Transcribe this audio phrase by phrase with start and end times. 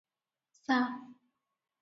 [0.61, 0.79] ସା।